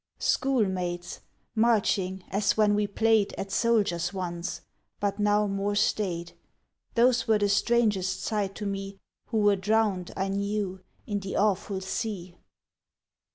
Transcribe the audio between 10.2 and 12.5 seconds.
knew, in the awful sea.